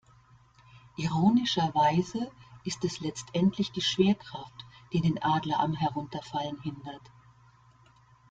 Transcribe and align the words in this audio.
Ironischerweise 0.97 2.31
ist 2.63 2.83
es 2.83 3.01
letztendlich 3.01 3.71
die 3.71 3.83
Schwerkraft, 3.83 4.65
die 4.93 5.01
den 5.01 5.21
Adler 5.21 5.59
am 5.59 5.75
Herunterfallen 5.75 6.59
hindert. 6.63 7.03